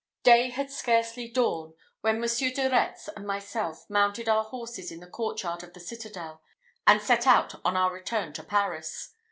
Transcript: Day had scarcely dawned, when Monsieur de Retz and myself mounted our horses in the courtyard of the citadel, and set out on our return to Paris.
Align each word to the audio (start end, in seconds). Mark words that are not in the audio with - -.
Day 0.23 0.49
had 0.49 0.71
scarcely 0.71 1.27
dawned, 1.29 1.75
when 1.99 2.19
Monsieur 2.19 2.49
de 2.49 2.67
Retz 2.71 3.07
and 3.15 3.23
myself 3.27 3.87
mounted 3.87 4.27
our 4.27 4.43
horses 4.43 4.91
in 4.91 4.99
the 4.99 5.05
courtyard 5.05 5.61
of 5.61 5.73
the 5.73 5.79
citadel, 5.79 6.41
and 6.87 6.99
set 6.99 7.27
out 7.27 7.53
on 7.63 7.77
our 7.77 7.93
return 7.93 8.33
to 8.33 8.41
Paris. 8.41 9.13